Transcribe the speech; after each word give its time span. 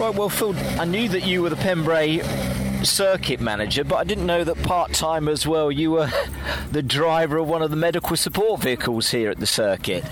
Right, 0.00 0.14
well, 0.14 0.30
Phil, 0.30 0.56
I 0.80 0.86
knew 0.86 1.10
that 1.10 1.26
you 1.26 1.42
were 1.42 1.50
the 1.50 1.56
Pembrey 1.56 2.24
circuit 2.86 3.38
manager, 3.38 3.84
but 3.84 3.96
I 3.96 4.04
didn't 4.04 4.24
know 4.24 4.44
that 4.44 4.62
part 4.62 4.94
time 4.94 5.28
as 5.28 5.46
well. 5.46 5.70
You 5.70 5.90
were 5.90 6.10
the 6.72 6.82
driver 6.82 7.36
of 7.36 7.48
one 7.48 7.60
of 7.60 7.68
the 7.68 7.76
medical 7.76 8.16
support 8.16 8.62
vehicles 8.62 9.10
here 9.10 9.30
at 9.30 9.40
the 9.40 9.46
circuit. 9.46 10.02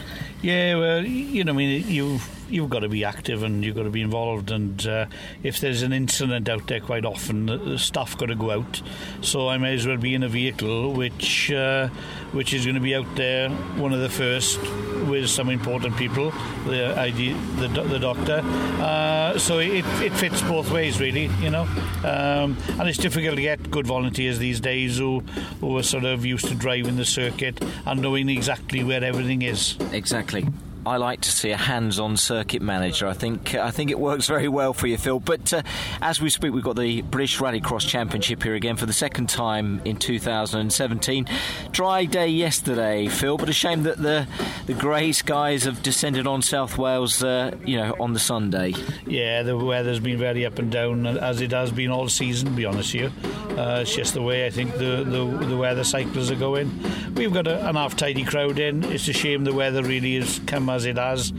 Yeah, 0.43 0.77
well, 0.77 1.07
you 1.07 1.43
know, 1.43 1.53
I 1.53 1.57
mean, 1.57 1.89
you've 1.89 2.38
you've 2.51 2.71
got 2.71 2.81
to 2.81 2.89
be 2.89 3.05
active 3.05 3.43
and 3.43 3.65
you've 3.65 3.77
got 3.77 3.85
to 3.85 3.91
be 3.91 4.03
involved. 4.03 4.51
And 4.51 4.87
uh, 4.87 5.07
if 5.43 5.61
there's 5.61 5.83
an 5.83 5.93
incident 5.93 6.49
out 6.49 6.67
there, 6.67 6.81
quite 6.81 7.05
often 7.05 7.47
the 7.47 7.79
staff 7.79 8.17
got 8.17 8.27
to 8.27 8.35
go 8.35 8.51
out. 8.51 8.83
So 9.23 9.49
I 9.49 9.59
may 9.59 9.75
as 9.75 9.87
well 9.87 9.97
be 9.97 10.15
in 10.15 10.23
a 10.23 10.29
vehicle 10.29 10.93
which 10.93 11.51
uh, 11.51 11.89
which 12.33 12.53
is 12.53 12.65
going 12.65 12.75
to 12.75 12.81
be 12.81 12.95
out 12.95 13.17
there, 13.17 13.51
one 13.51 13.93
of 13.93 14.01
the 14.01 14.09
first 14.09 14.61
with 15.09 15.29
some 15.31 15.49
important 15.49 15.97
people, 15.97 16.31
the 16.67 16.99
ID, 16.99 17.33
the, 17.33 17.69
the 17.69 17.99
doctor. 17.99 18.43
Uh, 18.45 19.39
so 19.39 19.59
it, 19.59 19.85
it 20.03 20.13
fits 20.13 20.43
both 20.43 20.71
ways, 20.71 21.01
really, 21.01 21.27
you 21.41 21.51
know. 21.51 21.63
Um, 22.05 22.57
and 22.79 22.89
it's 22.89 22.99
difficult 22.99 23.37
to 23.37 23.43
get 23.43 23.71
good 23.71 23.87
volunteers 23.87 24.39
these 24.39 24.61
days 24.61 24.99
who 24.99 25.21
who 25.61 25.77
are 25.79 25.83
sort 25.83 26.05
of 26.05 26.25
used 26.25 26.47
to 26.49 26.55
driving 26.55 26.97
the 26.97 27.05
circuit 27.05 27.63
and 27.87 28.03
knowing 28.03 28.29
exactly 28.29 28.85
where 28.85 29.03
everything 29.03 29.43
is. 29.43 29.77
Exactly. 29.93 30.47
I 30.89 30.97
like 30.97 31.21
to 31.21 31.31
see 31.31 31.51
a 31.51 31.57
hands-on 31.57 32.17
circuit 32.17 32.63
manager. 32.63 33.07
I 33.07 33.13
think 33.13 33.55
I 33.55 33.71
think 33.71 33.91
it 33.91 33.99
works 33.99 34.27
very 34.27 34.49
well 34.49 34.73
for 34.73 34.87
you, 34.87 34.97
Phil. 34.97 35.21
But 35.21 35.53
uh, 35.53 35.63
as 36.01 36.19
we 36.19 36.31
speak, 36.31 36.55
we've 36.55 36.65
got 36.65 36.77
the 36.77 37.03
British 37.03 37.39
Rallycross 37.39 37.87
Championship 37.87 38.43
here 38.43 38.55
again 38.55 38.75
for 38.77 38.87
the 38.87 38.95
second 38.95 39.29
time 39.29 39.83
in 39.85 39.99
2017. 39.99 41.27
Dry 41.73 42.07
day 42.07 42.29
yesterday, 42.29 43.07
Phil, 43.09 43.37
but 43.37 43.51
a 43.51 43.53
shame 43.53 43.83
that 43.83 43.99
the 43.99 44.27
the 44.65 44.73
grey 44.73 45.13
skies 45.13 45.65
have 45.65 45.83
descended 45.83 46.27
on 46.27 46.41
South 46.41 46.79
Wales. 46.79 47.23
Uh, 47.23 47.55
you 47.67 47.77
know, 47.77 47.95
on 48.01 48.15
the 48.15 48.19
Sunday. 48.19 48.73
Yeah, 49.07 49.43
the 49.43 49.59
weather's 49.59 50.01
been 50.01 50.19
very 50.19 50.47
up 50.47 50.59
and 50.59 50.73
down 50.73 51.07
as 51.07 51.43
it 51.43 51.51
has 51.53 51.71
been 51.71 51.91
all 51.91 52.09
season. 52.09 52.49
To 52.49 52.55
be 52.55 52.65
honest 52.65 52.95
you, 52.95 53.13
uh, 53.59 53.81
it's 53.83 53.95
just 53.95 54.15
the 54.15 54.23
way 54.23 54.47
I 54.47 54.51
think 54.51 54.73
the, 54.79 55.05
the 55.05 55.47
the 55.47 55.57
weather 55.57 55.85
cycles 55.85 56.31
are 56.31 56.37
going. 56.37 56.71
We've 57.15 57.33
got 57.33 57.47
a, 57.47 57.69
an 57.69 57.75
half 57.77 57.95
tidy 57.95 58.25
crowd 58.25 58.59
in. 58.59 58.85
It's 58.85 59.07
a 59.09 59.13
shame 59.13 59.45
the 59.45 59.53
weather 59.53 59.83
really 59.83 60.17
has 60.17 60.41
come 60.47 60.71
as 60.71 60.78
it 60.85 60.97
has 60.97 61.33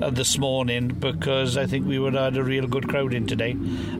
uh, 0.00 0.10
this 0.10 0.38
morning 0.38 0.88
because 0.88 1.56
I 1.56 1.66
think 1.66 1.86
we 1.86 1.98
would 1.98 2.14
have 2.14 2.34
had 2.34 2.36
a 2.36 2.44
real 2.44 2.66
good 2.66 2.88
crowd 2.88 3.14
in 3.14 3.26
today. 3.26 3.52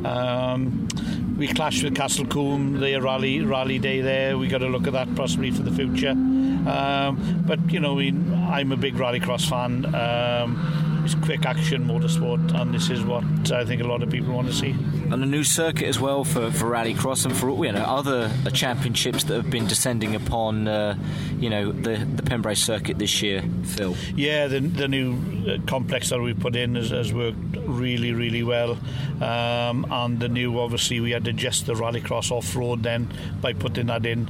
Um, 0.05 0.89
we 1.37 1.49
clashed 1.49 1.83
with 1.85 1.95
Castle 1.95 2.27
Combe, 2.27 2.81
their 2.81 3.03
rally 3.03 3.41
rally 3.41 3.79
day 3.79 4.01
there. 4.01 4.39
We 4.39 4.49
got 4.49 4.59
to 4.59 4.69
look 4.69 4.87
at 4.87 4.95
that 4.95 5.15
possibly 5.15 5.51
for 5.51 5.63
the 5.63 5.73
future. 5.73 6.11
Um, 6.11 7.45
but 7.47 7.71
you 7.71 7.81
know, 7.81 7.95
we, 7.95 8.09
I'm 8.09 8.73
a 8.73 8.77
big 8.77 8.95
rallycross 8.95 9.49
fan. 9.49 9.95
Um, 9.95 10.86
it's 11.07 11.15
quick 11.15 11.47
action 11.47 11.85
motorsport, 11.85 12.53
and 12.61 12.75
this 12.75 12.91
is 12.91 13.05
what 13.05 13.23
I 13.53 13.65
think 13.65 13.81
a 13.81 13.87
lot 13.87 14.03
of 14.03 14.11
people 14.11 14.35
want 14.35 14.49
to 14.49 14.53
see. 14.53 14.71
And 14.71 15.15
a 15.15 15.27
new 15.27 15.45
circuit 15.45 15.87
as 15.87 16.01
well 16.01 16.25
for, 16.25 16.51
for 16.51 16.67
rallycross 16.67 17.25
and 17.25 17.37
for 17.37 17.65
you 17.65 17.71
know 17.71 17.85
other 17.85 18.29
championships 18.53 19.23
that 19.25 19.37
have 19.37 19.49
been 19.49 19.69
descending 19.69 20.17
upon 20.17 20.67
uh, 20.67 20.99
you 21.39 21.49
know 21.49 21.71
the 21.71 21.99
the 21.99 22.25
Pembrey 22.25 22.57
circuit 22.57 22.99
this 22.99 23.23
year, 23.23 23.45
Phil. 23.63 23.95
Yeah, 24.17 24.49
the 24.49 24.59
the 24.59 24.89
new 24.89 25.17
uh, 25.49 25.59
complex 25.69 26.09
that 26.09 26.21
we 26.21 26.35
put 26.35 26.57
in 26.57 26.75
has, 26.75 26.91
has 26.91 27.15
worked 27.15 27.39
really 27.57 28.13
really 28.13 28.43
well, 28.43 28.77
um, 29.21 29.87
and 29.89 30.19
the 30.19 30.29
new 30.29 30.59
obviously 30.59 30.99
we 30.99 31.13
had 31.13 31.25
to 31.27 31.31
adjust 31.31 31.67
the 31.67 31.75
rallycross 31.75 32.33
off 32.33 32.57
road 32.57 32.83
then 32.83 33.09
by 33.41 33.53
putting 33.53 33.87
that 33.87 34.05
in 34.05 34.29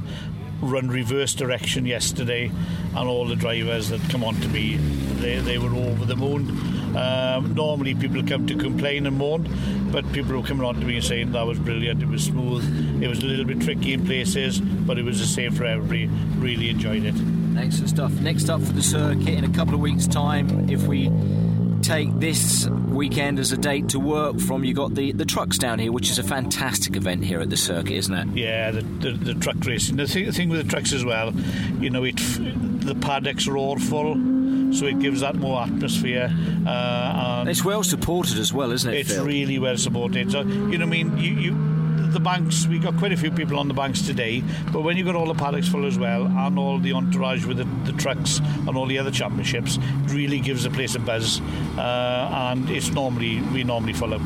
run 0.61 0.89
reverse 0.89 1.33
direction 1.33 1.85
yesterday, 1.85 2.51
and 2.95 3.09
all 3.09 3.25
the 3.25 3.35
drivers 3.35 3.89
that 3.89 4.01
come 4.09 4.23
on 4.23 4.35
to 4.35 4.47
me, 4.49 4.77
they, 5.27 5.39
they 5.39 5.57
were 5.57 5.73
over 5.75 6.05
the 6.05 6.15
moon. 6.15 6.49
Um, 6.95 7.53
normally 7.53 7.93
people 7.93 8.23
come 8.23 8.47
to 8.47 8.55
complain 8.55 9.05
and 9.05 9.17
moan, 9.17 9.47
but 9.91 10.09
people 10.13 10.39
were 10.39 10.47
coming 10.47 10.65
on 10.65 10.75
to 10.75 10.85
me 10.85 10.95
and 10.95 11.03
saying 11.03 11.33
that 11.33 11.45
was 11.45 11.59
brilliant, 11.59 12.01
it 12.01 12.07
was 12.07 12.23
smooth, 12.23 13.03
it 13.03 13.07
was 13.07 13.19
a 13.19 13.25
little 13.25 13.45
bit 13.45 13.61
tricky 13.61 13.93
in 13.93 14.05
places, 14.05 14.59
but 14.59 14.97
it 14.97 15.03
was 15.03 15.19
the 15.19 15.25
same 15.25 15.51
for 15.51 15.65
everybody. 15.65 16.07
Really 16.39 16.69
enjoyed 16.69 17.03
it. 17.03 17.15
Excellent 17.57 17.89
stuff. 17.89 18.11
Next 18.21 18.49
up 18.49 18.61
for 18.61 18.71
the 18.71 18.81
circuit 18.81 19.27
in 19.27 19.43
a 19.43 19.49
couple 19.49 19.73
of 19.73 19.81
weeks' 19.81 20.07
time, 20.07 20.69
if 20.69 20.83
we 20.83 21.11
take 21.81 22.09
this 22.19 22.67
weekend 22.67 23.39
as 23.39 23.51
a 23.51 23.57
date 23.57 23.89
to 23.89 23.99
work 23.99 24.39
from, 24.39 24.63
you 24.63 24.73
got 24.73 24.95
the, 24.95 25.11
the 25.11 25.25
trucks 25.25 25.57
down 25.57 25.77
here, 25.77 25.91
which 25.91 26.09
is 26.09 26.19
a 26.19 26.23
fantastic 26.23 26.95
event 26.95 27.23
here 27.23 27.41
at 27.41 27.49
the 27.49 27.57
circuit, 27.57 27.93
isn't 27.93 28.13
it? 28.13 28.27
Yeah, 28.37 28.71
the, 28.71 28.81
the, 28.81 29.11
the 29.11 29.33
truck 29.35 29.57
racing. 29.65 29.97
The 29.97 30.07
thing, 30.07 30.25
the 30.25 30.31
thing 30.31 30.49
with 30.49 30.63
the 30.63 30.69
trucks 30.69 30.93
as 30.93 31.03
well, 31.03 31.33
you 31.79 31.89
know, 31.89 32.03
it 32.03 32.17
the 32.17 32.95
paddocks 32.95 33.47
are 33.47 33.57
all 33.57 33.77
full 33.77 34.36
so 34.77 34.85
it 34.85 34.99
gives 34.99 35.21
that 35.21 35.35
more 35.35 35.61
atmosphere. 35.61 36.29
Uh, 36.65 37.45
it's 37.47 37.65
well 37.65 37.83
supported 37.83 38.37
as 38.37 38.53
well, 38.53 38.71
isn't 38.71 38.93
it? 38.93 38.99
It's 38.99 39.13
Phil? 39.13 39.25
really 39.25 39.59
well 39.59 39.77
supported. 39.77 40.31
So 40.31 40.41
you 40.41 40.77
know, 40.77 40.85
I 40.85 40.89
mean, 40.89 41.17
you, 41.17 41.33
you 41.33 41.77
the 42.11 42.19
banks, 42.19 42.67
we 42.67 42.79
got 42.79 42.97
quite 42.97 43.11
a 43.11 43.17
few 43.17 43.31
people 43.31 43.59
on 43.59 43.67
the 43.67 43.73
banks 43.73 44.01
today, 44.01 44.41
but 44.71 44.81
when 44.81 44.97
you've 44.97 45.05
got 45.05 45.15
all 45.15 45.25
the 45.25 45.33
paddocks 45.33 45.67
full 45.67 45.85
as 45.85 45.99
well, 45.99 46.25
and 46.25 46.57
all 46.57 46.79
the 46.79 46.93
entourage 46.93 47.45
with 47.45 47.57
the, 47.57 47.91
the 47.91 47.97
trucks 47.97 48.39
and 48.39 48.77
all 48.77 48.85
the 48.85 48.97
other 48.97 49.11
championships, 49.11 49.77
it 49.77 50.11
really 50.11 50.39
gives 50.39 50.63
the 50.63 50.69
place 50.69 50.95
a 50.95 50.99
buzz. 50.99 51.41
Uh, 51.77 52.29
and 52.51 52.69
it's 52.69 52.89
normally, 52.91 53.41
we 53.53 53.63
normally 53.63 53.93
full 53.93 54.13
up. 54.13 54.21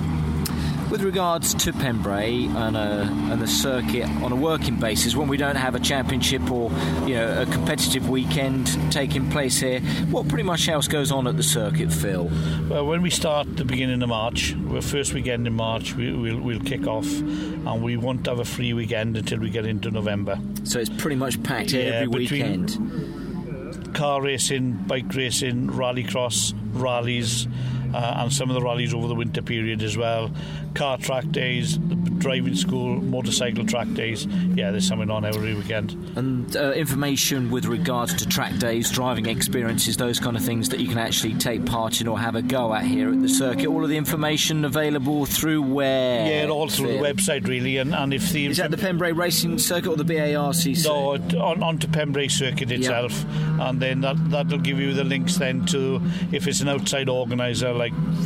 With 0.91 1.03
regards 1.03 1.53
to 1.53 1.71
Pembrey 1.71 2.53
and, 2.53 2.75
a, 2.75 3.07
and 3.31 3.41
the 3.41 3.47
circuit 3.47 4.09
on 4.21 4.33
a 4.33 4.35
working 4.35 4.75
basis, 4.75 5.15
when 5.15 5.29
we 5.29 5.37
don't 5.37 5.55
have 5.55 5.73
a 5.73 5.79
championship 5.79 6.51
or 6.51 6.69
you 7.07 7.15
know 7.15 7.43
a 7.43 7.45
competitive 7.45 8.09
weekend 8.09 8.67
taking 8.91 9.31
place 9.31 9.57
here, 9.57 9.79
what 10.09 10.27
pretty 10.27 10.43
much 10.43 10.67
else 10.67 10.89
goes 10.89 11.09
on 11.09 11.27
at 11.27 11.37
the 11.37 11.43
circuit, 11.43 11.93
Phil? 11.93 12.29
Well, 12.67 12.85
when 12.85 13.01
we 13.01 13.09
start 13.09 13.55
the 13.55 13.63
beginning 13.63 14.03
of 14.03 14.09
March, 14.09 14.53
our 14.69 14.81
first 14.81 15.13
weekend 15.13 15.47
in 15.47 15.53
March, 15.53 15.95
we, 15.95 16.11
will 16.11 16.41
we'll 16.41 16.59
kick 16.59 16.85
off, 16.85 17.07
and 17.07 17.81
we 17.81 17.95
won't 17.95 18.25
have 18.27 18.39
a 18.39 18.45
free 18.45 18.73
weekend 18.73 19.15
until 19.15 19.39
we 19.39 19.49
get 19.49 19.65
into 19.65 19.91
November. 19.91 20.37
So 20.65 20.79
it's 20.79 20.89
pretty 20.89 21.15
much 21.15 21.41
packed 21.41 21.71
yeah, 21.71 22.01
every 22.01 22.07
weekend. 22.09 23.95
Car 23.95 24.21
racing, 24.21 24.73
bike 24.87 25.15
racing, 25.15 25.67
rallycross, 25.67 26.53
rallies 26.73 27.47
uh, 27.93 28.15
and 28.17 28.33
some 28.33 28.49
of 28.49 28.55
the 28.55 28.61
rallies 28.61 28.93
over 28.93 29.07
the 29.07 29.15
winter 29.15 29.41
period 29.41 29.81
as 29.81 29.97
well. 29.97 30.31
Car 30.73 30.97
track 30.97 31.29
days, 31.29 31.77
driving 32.21 32.55
school, 32.55 33.01
motorcycle 33.01 33.65
track 33.65 33.91
days. 33.93 34.25
Yeah, 34.55 34.71
there's 34.71 34.87
something 34.87 35.09
on 35.09 35.25
every 35.25 35.53
weekend. 35.53 35.91
And 36.15 36.55
uh, 36.55 36.71
information 36.71 37.51
with 37.51 37.65
regards 37.65 38.13
to 38.15 38.27
track 38.27 38.57
days, 38.59 38.89
driving 38.91 39.25
experiences, 39.25 39.97
those 39.97 40.19
kind 40.19 40.37
of 40.37 40.45
things 40.45 40.69
that 40.69 40.79
you 40.79 40.87
can 40.87 40.99
actually 40.99 41.33
take 41.33 41.65
part 41.65 41.99
in 41.99 42.07
or 42.07 42.19
have 42.19 42.35
a 42.35 42.41
go 42.41 42.73
at 42.73 42.85
here 42.85 43.11
at 43.11 43.21
the 43.21 43.29
circuit. 43.29 43.65
All 43.65 43.83
of 43.83 43.89
the 43.89 43.97
information 43.97 44.63
available 44.63 45.25
through 45.25 45.63
where? 45.63 46.27
Yeah, 46.27 46.49
all 46.49 46.69
through 46.69 46.93
the 46.93 47.03
website 47.03 47.47
really. 47.47 47.77
And, 47.77 47.93
and 47.93 48.13
if 48.13 48.31
the 48.31 48.45
is 48.45 48.57
that 48.57 48.71
the 48.71 48.77
Pembrey 48.77 49.15
Racing 49.17 49.57
Circuit 49.57 49.89
or 49.89 49.97
the 49.97 50.03
BARC? 50.03 50.83
No, 50.85 51.13
on 51.41 51.63
onto 51.63 51.87
Pembrey 51.87 52.29
Circuit 52.29 52.71
itself, 52.71 53.13
yep. 53.13 53.59
and 53.61 53.81
then 53.81 54.01
that 54.01 54.29
that'll 54.29 54.59
give 54.59 54.79
you 54.79 54.93
the 54.93 55.03
links 55.03 55.37
then 55.37 55.65
to 55.67 56.01
if 56.31 56.47
it's 56.47 56.61
an 56.61 56.69
outside 56.69 57.09
organizer 57.09 57.73
like 57.73 57.93